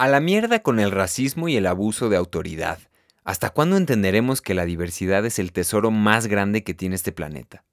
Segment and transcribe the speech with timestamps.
[0.00, 2.78] A la mierda con el racismo y el abuso de autoridad.
[3.22, 7.64] ¿Hasta cuándo entenderemos que la diversidad es el tesoro más grande que tiene este planeta?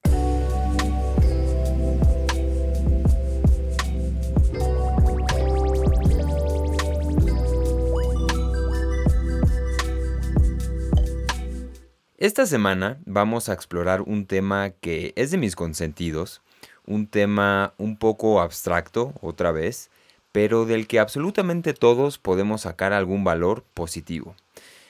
[12.18, 16.42] Esta semana vamos a explorar un tema que es de mis consentidos,
[16.86, 19.90] un tema un poco abstracto, otra vez,
[20.38, 24.36] pero del que absolutamente todos podemos sacar algún valor positivo.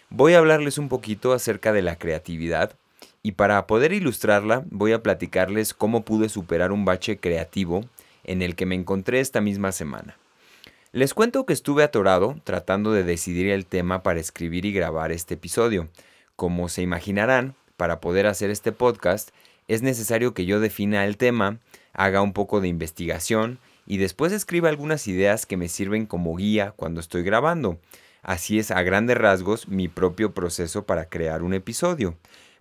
[0.09, 2.73] Voy a hablarles un poquito acerca de la creatividad
[3.23, 7.86] y para poder ilustrarla voy a platicarles cómo pude superar un bache creativo
[8.25, 10.17] en el que me encontré esta misma semana.
[10.91, 15.36] Les cuento que estuve atorado tratando de decidir el tema para escribir y grabar este
[15.36, 15.88] episodio.
[16.36, 19.30] Como se imaginarán, para poder hacer este podcast
[19.70, 21.59] es necesario que yo defina el tema,
[21.94, 26.73] haga un poco de investigación y después escriba algunas ideas que me sirven como guía
[26.76, 27.80] cuando estoy grabando.
[28.22, 32.16] Así es a grandes rasgos mi propio proceso para crear un episodio.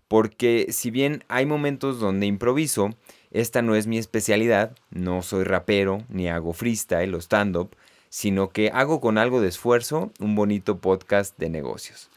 [0.06, 2.90] Porque si bien hay momentos donde improviso,
[3.32, 7.74] esta no es mi especialidad, no soy rapero, ni hago freestyle o stand-up,
[8.08, 12.08] sino que hago con algo de esfuerzo un bonito podcast de negocios.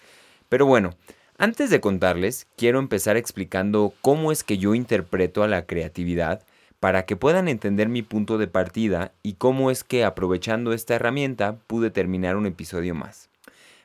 [0.50, 0.96] Pero bueno,
[1.40, 6.44] antes de contarles, quiero empezar explicando cómo es que yo interpreto a la creatividad
[6.80, 11.58] para que puedan entender mi punto de partida y cómo es que aprovechando esta herramienta
[11.68, 13.30] pude terminar un episodio más.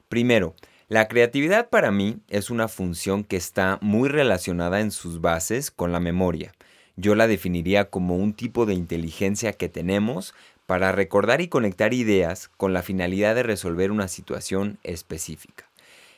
[0.08, 0.54] Primero,
[0.88, 5.92] la creatividad para mí es una función que está muy relacionada en sus bases con
[5.92, 6.52] la memoria.
[6.96, 10.34] Yo la definiría como un tipo de inteligencia que tenemos
[10.66, 15.66] para recordar y conectar ideas con la finalidad de resolver una situación específica.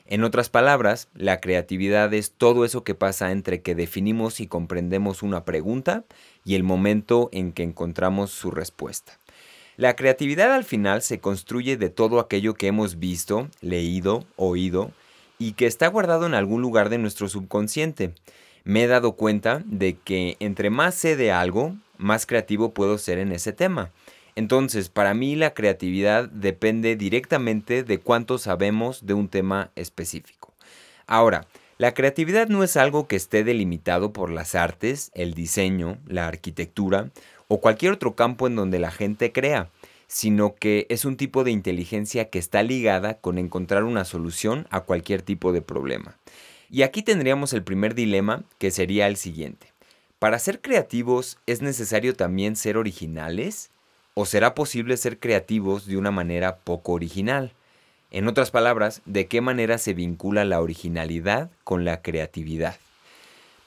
[0.08, 5.22] En otras palabras, la creatividad es todo eso que pasa entre que definimos y comprendemos
[5.22, 6.04] una pregunta
[6.44, 9.18] y el momento en que encontramos su respuesta.
[9.77, 14.92] La creatividad al final se construye de todo aquello que hemos visto, leído, oído
[15.38, 18.14] y que está guardado en algún lugar de nuestro subconsciente.
[18.62, 23.18] Me he dado cuenta de que entre más sé de algo, más creativo puedo ser
[23.18, 23.90] en ese tema.
[24.36, 30.52] Entonces, para mí la creatividad depende directamente de cuánto sabemos de un tema específico.
[31.07, 31.47] Ahora,
[31.79, 37.11] la creatividad no es algo que esté delimitado por las artes, el diseño, la arquitectura
[37.48, 39.70] o cualquier otro campo en donde la gente crea,
[40.07, 44.80] sino que es un tipo de inteligencia que está ligada con encontrar una solución a
[44.80, 46.17] cualquier tipo de problema.
[46.70, 49.73] Y aquí tendríamos el primer dilema, que sería el siguiente.
[50.19, 53.70] ¿Para ser creativos es necesario también ser originales?
[54.18, 57.52] ¿O será posible ser creativos de una manera poco original?
[58.10, 62.77] En otras palabras, ¿de qué manera se vincula la originalidad con la creatividad?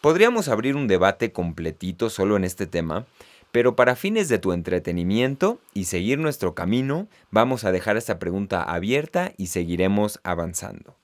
[0.01, 3.05] Podríamos abrir un debate completito solo en este tema,
[3.51, 8.63] pero para fines de tu entretenimiento y seguir nuestro camino, vamos a dejar esta pregunta
[8.63, 10.95] abierta y seguiremos avanzando.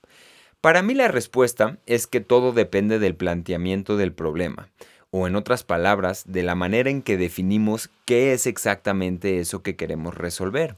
[0.60, 4.70] Para mí la respuesta es que todo depende del planteamiento del problema
[5.18, 9.74] o en otras palabras, de la manera en que definimos qué es exactamente eso que
[9.74, 10.76] queremos resolver.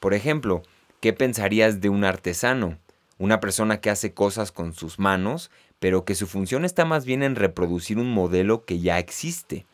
[0.00, 0.62] Por ejemplo,
[1.00, 2.78] ¿qué pensarías de un artesano?
[3.18, 7.22] Una persona que hace cosas con sus manos, pero que su función está más bien
[7.22, 9.66] en reproducir un modelo que ya existe.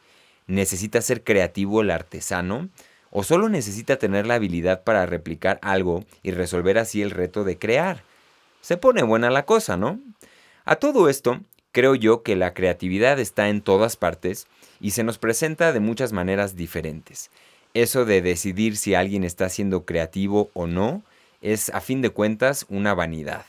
[0.47, 2.69] ¿Necesita ser creativo el artesano?
[3.11, 7.59] ¿O solo necesita tener la habilidad para replicar algo y resolver así el reto de
[7.59, 8.05] crear?
[8.61, 10.01] Se pone buena la cosa, ¿no?
[10.67, 11.41] A todo esto,
[11.73, 14.47] Creo yo que la creatividad está en todas partes
[14.81, 17.31] y se nos presenta de muchas maneras diferentes.
[17.73, 21.03] Eso de decidir si alguien está siendo creativo o no
[21.41, 23.47] es a fin de cuentas una vanidad.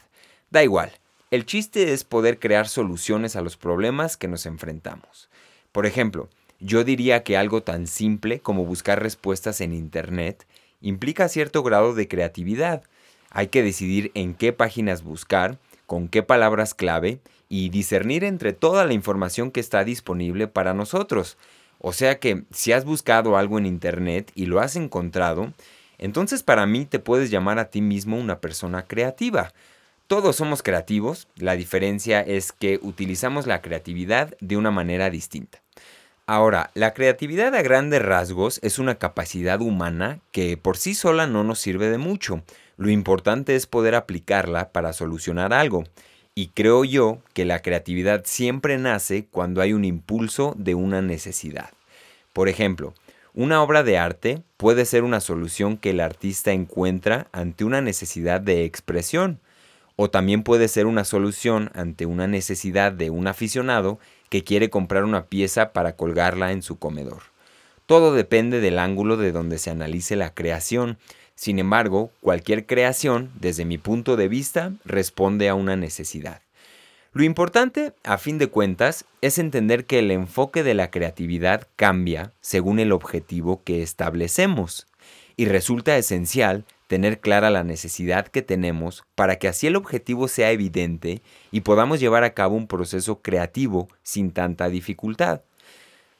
[0.51, 0.93] Da igual,
[1.31, 5.29] el chiste es poder crear soluciones a los problemas que nos enfrentamos.
[5.73, 6.29] Por ejemplo,
[6.61, 10.47] yo diría que algo tan simple como buscar respuestas en Internet
[10.79, 12.83] implica cierto grado de creatividad.
[13.31, 15.57] Hay que decidir en qué páginas buscar,
[15.87, 17.19] con qué palabras clave
[17.55, 21.37] y discernir entre toda la información que está disponible para nosotros.
[21.77, 25.53] O sea que si has buscado algo en Internet y lo has encontrado,
[25.99, 29.53] entonces para mí te puedes llamar a ti mismo una persona creativa.
[30.07, 35.61] Todos somos creativos, la diferencia es que utilizamos la creatividad de una manera distinta.
[36.25, 41.43] Ahora, la creatividad a grandes rasgos es una capacidad humana que por sí sola no
[41.43, 42.41] nos sirve de mucho.
[42.77, 45.83] Lo importante es poder aplicarla para solucionar algo.
[46.35, 51.69] Y creo yo que la creatividad siempre nace cuando hay un impulso de una necesidad.
[52.33, 52.95] Por ejemplo,
[53.35, 58.41] una obra de arte puede ser una solución que el artista encuentra ante una necesidad
[58.41, 59.39] de expresión,
[59.95, 63.99] o también puede ser una solución ante una necesidad de un aficionado
[64.29, 67.21] que quiere comprar una pieza para colgarla en su comedor.
[67.85, 70.97] Todo depende del ángulo de donde se analice la creación,
[71.35, 76.41] Sin embargo, cualquier creación, desde mi punto de vista, responde a una necesidad.
[77.11, 82.31] Lo importante, a fin de cuentas, es entender que el enfoque de la creatividad cambia
[82.41, 84.87] según el objetivo que establecemos,
[85.35, 90.51] y resulta esencial tener clara la necesidad que tenemos para que así el objetivo sea
[90.51, 91.21] evidente
[91.51, 95.41] y podamos llevar a cabo un proceso creativo sin tanta dificultad.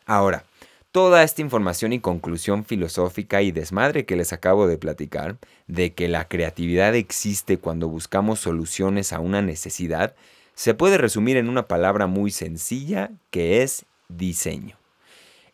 [0.06, 0.46] Ahora,
[0.94, 6.08] toda esta información y conclusión filosófica y desmadre que les acabo de platicar, de que
[6.08, 10.14] la creatividad existe cuando buscamos soluciones a una necesidad,
[10.54, 14.78] se puede resumir en una palabra muy sencilla que es diseño.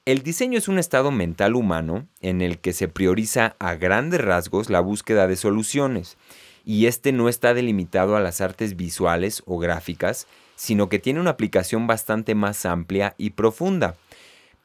[0.04, 4.70] El diseño es un estado mental humano en el que se prioriza a grandes rasgos
[4.70, 6.18] la búsqueda de soluciones,
[6.66, 10.28] y este no está delimitado a las artes visuales o gráficas,
[10.58, 13.96] sino que tiene una aplicación bastante más amplia y profunda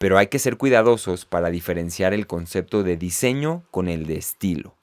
[0.04, 4.74] pero hay que ser cuidadosos para diferenciar el concepto de diseño con el de estilo.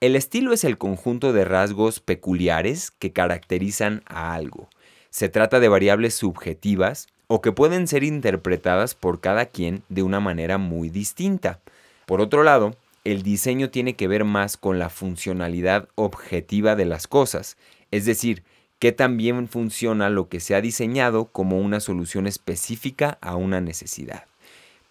[0.00, 4.68] El estilo es el conjunto de rasgos peculiares que caracterizan a algo.
[5.10, 10.20] Se trata de variables subjetivas o que pueden ser interpretadas por cada quien de una
[10.20, 11.58] manera muy distinta.
[12.06, 17.08] Por otro lado, el diseño tiene que ver más con la funcionalidad objetiva de las
[17.08, 17.56] cosas,
[17.90, 18.44] es decir,
[18.78, 24.26] que también funciona lo que se ha diseñado como una solución específica a una necesidad.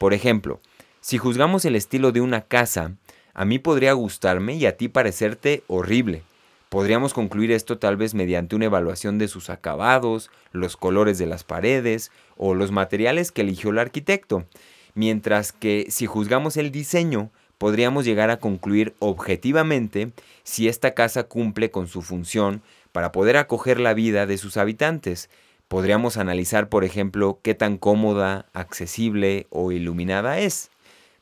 [0.02, 0.60] Por ejemplo,
[1.00, 2.96] si juzgamos el estilo de una casa,
[3.36, 6.24] a mí podría gustarme y a ti parecerte horrible.
[6.70, 11.44] Podríamos concluir esto tal vez mediante una evaluación de sus acabados, los colores de las
[11.44, 14.48] paredes o los materiales que eligió el arquitecto,
[14.96, 21.70] mientras que si juzgamos el diseño, podríamos llegar a concluir objetivamente si esta casa cumple
[21.70, 25.30] con su función para poder acoger la vida de sus habitantes,
[25.72, 30.70] Podríamos analizar, por ejemplo, qué tan cómoda, accesible o iluminada es.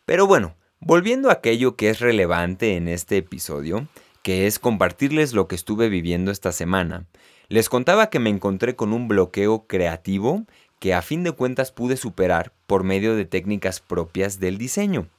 [0.07, 3.87] Pero bueno, volviendo a aquello que es relevante en este episodio,
[4.23, 7.05] que es compartirles lo que estuve viviendo esta semana,
[7.47, 10.45] les contaba que me encontré con un bloqueo creativo
[10.79, 15.09] que a fin de cuentas pude superar por medio de técnicas propias del diseño.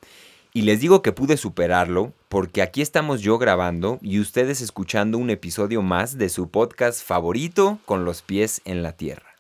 [0.53, 5.31] Y les digo que pude superarlo porque aquí estamos yo grabando y ustedes escuchando un
[5.31, 9.37] episodio más de su podcast favorito con los pies en la tierra.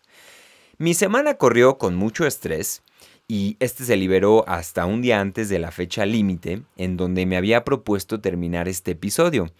[0.78, 2.82] Mi semana corrió con mucho estrés
[3.26, 7.36] y este se liberó hasta un día antes de la fecha límite en donde me
[7.36, 9.50] había propuesto terminar este episodio.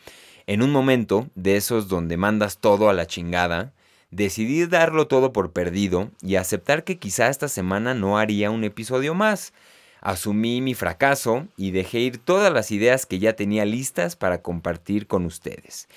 [0.47, 3.73] En un momento de esos donde mandas todo a la chingada,
[4.12, 9.14] decidí darlo todo por perdido y aceptar que quizá esta semana no haría un episodio
[9.14, 9.52] más
[10.00, 15.06] asumí mi fracaso y dejé ir todas las ideas que ya tenía listas para compartir
[15.06, 15.88] con ustedes.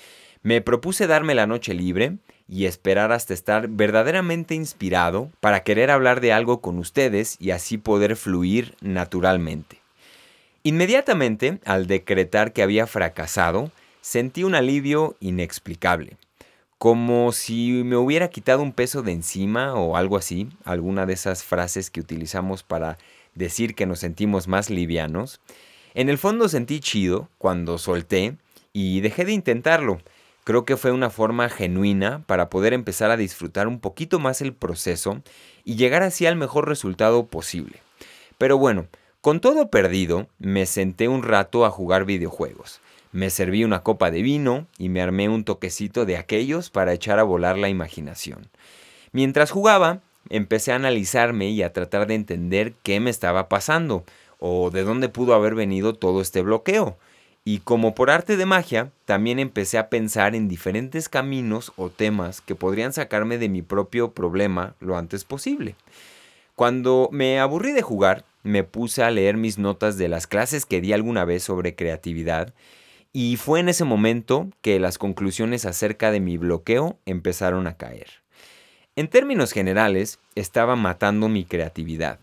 [0.42, 2.18] Me propuse darme la noche libre
[2.48, 7.78] y esperar hasta estar verdaderamente inspirado para querer hablar de algo con ustedes y así
[7.78, 9.80] poder fluir naturalmente.
[10.62, 13.70] Inmediatamente, al decretar que había fracasado,
[14.00, 16.16] sentí un alivio inexplicable,
[16.78, 21.42] como si me hubiera quitado un peso de encima o algo así, alguna de esas
[21.42, 22.98] frases que utilizamos para
[23.34, 25.40] decir que nos sentimos más livianos,
[25.94, 28.36] en el fondo sentí chido cuando solté
[28.72, 30.00] y dejé de intentarlo.
[30.44, 34.52] Creo que fue una forma genuina para poder empezar a disfrutar un poquito más el
[34.52, 35.22] proceso
[35.64, 37.80] y llegar así al mejor resultado posible.
[38.36, 38.86] Pero bueno,
[39.20, 42.80] con todo perdido, me senté un rato a jugar videojuegos.
[43.10, 47.18] Me serví una copa de vino y me armé un toquecito de aquellos para echar
[47.18, 48.48] a volar la imaginación.
[49.12, 50.00] Mientras jugaba,
[50.30, 54.04] empecé a analizarme y a tratar de entender qué me estaba pasando
[54.38, 56.96] o de dónde pudo haber venido todo este bloqueo.
[57.44, 62.40] Y como por arte de magia, también empecé a pensar en diferentes caminos o temas
[62.40, 65.76] que podrían sacarme de mi propio problema lo antes posible.
[66.54, 70.80] Cuando me aburrí de jugar, me puse a leer mis notas de las clases que
[70.80, 72.54] di alguna vez sobre creatividad
[73.12, 78.23] y fue en ese momento que las conclusiones acerca de mi bloqueo empezaron a caer.
[78.96, 82.20] En términos generales, estaba matando mi creatividad.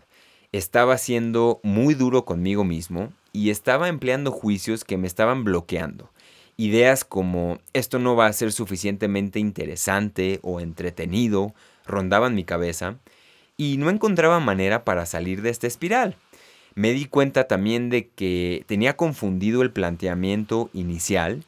[0.52, 6.08] Estaba siendo muy duro conmigo mismo y estaba empleando juicios que me estaban bloqueando.
[6.56, 12.96] Ideas como esto no va a ser suficientemente interesante o entretenido rondaban mi cabeza
[13.58, 16.16] y no encontraba manera para salir de esta espiral.
[16.74, 21.44] Me di cuenta también de que tenía confundido el planteamiento inicial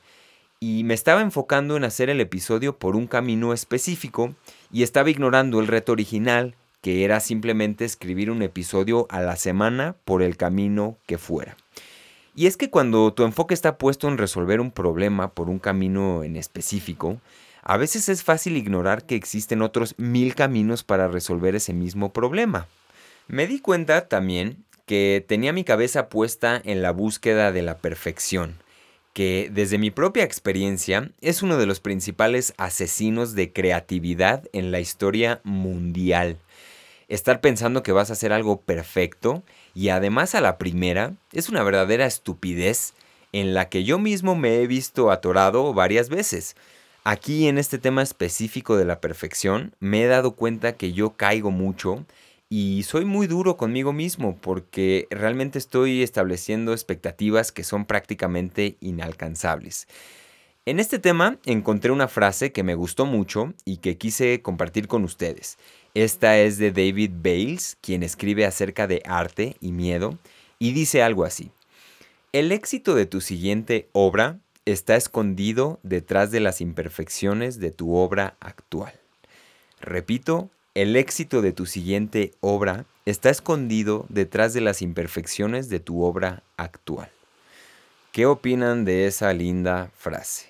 [0.60, 4.34] y me estaba enfocando en hacer el episodio por un camino específico
[4.72, 9.96] y estaba ignorando el reto original, que era simplemente escribir un episodio a la semana
[10.04, 11.56] por el camino que fuera.
[12.36, 16.24] Y es que cuando tu enfoque está puesto en resolver un problema por un camino
[16.24, 17.20] en específico,
[17.62, 22.66] a veces es fácil ignorar que existen otros mil caminos para resolver ese mismo problema.
[23.28, 28.56] Me di cuenta también que tenía mi cabeza puesta en la búsqueda de la perfección,
[29.14, 34.80] que desde mi propia experiencia es uno de los principales asesinos de creatividad en la
[34.80, 36.36] historia mundial.
[37.06, 41.62] Estar pensando que vas a hacer algo perfecto y además a la primera es una
[41.62, 42.94] verdadera estupidez
[43.32, 46.56] en la que yo mismo me he visto atorado varias veces.
[47.04, 51.52] Aquí en este tema específico de la perfección me he dado cuenta que yo caigo
[51.52, 52.04] mucho
[52.56, 59.88] y soy muy duro conmigo mismo porque realmente estoy estableciendo expectativas que son prácticamente inalcanzables.
[60.64, 65.02] En este tema encontré una frase que me gustó mucho y que quise compartir con
[65.02, 65.58] ustedes.
[65.94, 70.16] Esta es de David Bales, quien escribe acerca de arte y miedo,
[70.60, 71.50] y dice algo así.
[72.32, 78.36] El éxito de tu siguiente obra está escondido detrás de las imperfecciones de tu obra
[78.38, 78.92] actual.
[79.80, 86.02] Repito, el éxito de tu siguiente obra está escondido detrás de las imperfecciones de tu
[86.02, 87.10] obra actual.
[88.10, 90.46] ¿Qué opinan de esa linda frase?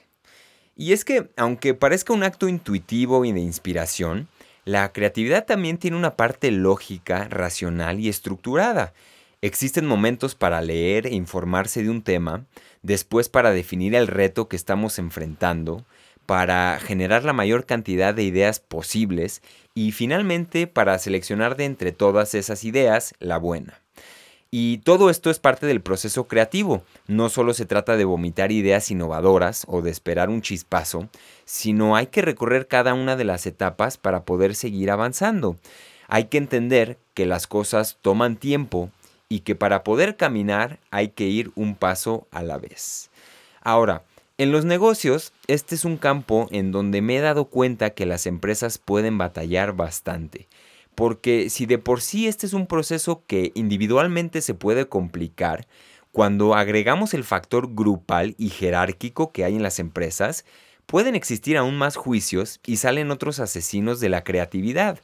[0.77, 4.29] Y es que, aunque parezca un acto intuitivo y de inspiración,
[4.65, 8.95] la creatividad también tiene una parte lógica, racional y estructurada.
[9.43, 12.47] Existen momentos para leer e informarse de un tema,
[12.83, 15.85] después para definir el reto que estamos enfrentando,
[16.27, 19.43] para generar la mayor cantidad de ideas posibles
[19.75, 23.81] y finalmente para seleccionar de entre todas esas ideas la buena.
[24.57, 26.85] Y todo esto es parte del proceso creativo.
[27.09, 31.09] No solo se trata de vomitar ideas innovadoras o de esperar un chispazo,
[31.45, 35.57] sino hay que recorrer cada una de las etapas para poder seguir avanzando.
[36.07, 38.91] Hay que entender que las cosas toman tiempo
[39.29, 43.11] y que para poder caminar hay que ir un paso a la vez.
[43.61, 44.05] Ahora,
[44.37, 48.27] en los negocios, este es un campo en donde me he dado cuenta que las
[48.27, 50.49] empresas pueden batallar bastante.
[50.97, 55.67] Porque si de por sí este es un proceso que individualmente se puede complicar,
[56.11, 60.45] cuando agregamos el factor grupal y jerárquico que hay en las empresas,
[60.87, 65.01] pueden existir aún más juicios y salen otros asesinos de la creatividad.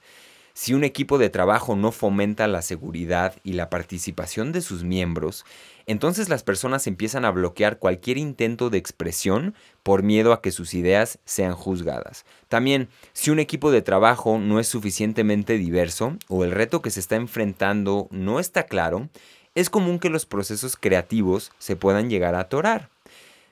[0.52, 5.44] Si un equipo de trabajo no fomenta la seguridad y la participación de sus miembros,
[5.86, 10.74] entonces las personas empiezan a bloquear cualquier intento de expresión por miedo a que sus
[10.74, 12.24] ideas sean juzgadas.
[12.48, 17.00] También, si un equipo de trabajo no es suficientemente diverso o el reto que se
[17.00, 19.08] está enfrentando no está claro,
[19.54, 22.88] es común que los procesos creativos se puedan llegar a atorar.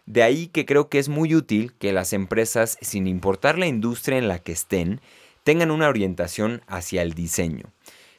[0.06, 4.16] De ahí que creo que es muy útil que las empresas, sin importar la industria
[4.16, 5.00] en la que estén,
[5.48, 7.72] tengan una orientación hacia el diseño,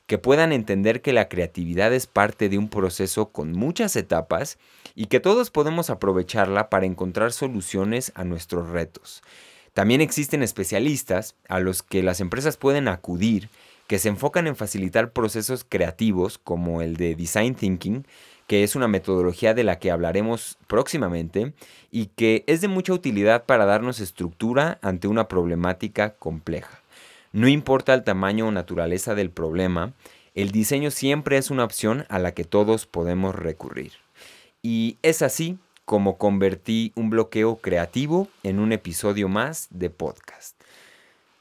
[0.07, 4.57] que puedan entender que la creatividad es parte de un proceso con muchas etapas
[4.95, 9.21] y que todos podemos aprovecharla para encontrar soluciones a nuestros retos.
[9.75, 13.49] También existen especialistas a los que las empresas pueden acudir
[13.85, 18.07] que se enfocan en facilitar procesos creativos como el de Design Thinking,
[18.47, 21.53] que es una metodología de la que hablaremos próximamente
[21.91, 26.81] y que es de mucha utilidad para darnos estructura ante una problemática compleja.
[27.31, 29.93] No importa el tamaño o naturaleza del problema,
[30.33, 33.91] el diseño siempre es una opción a la que todos podemos recurrir.
[34.61, 40.55] Y es así como convertí un bloqueo creativo en un episodio más de podcast.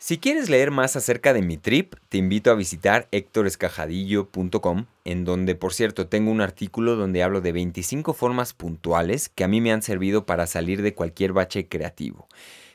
[0.00, 5.54] Si quieres leer más acerca de mi trip, te invito a visitar hectorescajadillo.com, en donde
[5.54, 9.72] por cierto tengo un artículo donde hablo de 25 formas puntuales que a mí me
[9.72, 12.28] han servido para salir de cualquier bache creativo.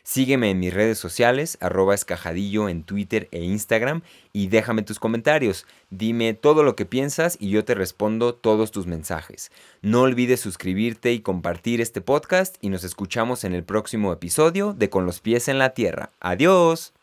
[0.04, 4.02] Sígueme en mis redes sociales, arroba escajadillo en Twitter e Instagram
[4.34, 5.66] y déjame tus comentarios.
[5.90, 9.50] Dime todo lo que piensas y yo te respondo todos tus mensajes.
[9.82, 14.90] No olvides suscribirte y compartir este podcast y nos escuchamos en el próximo episodio de
[14.90, 16.12] Con los pies en la tierra.
[16.20, 16.94] Adiós.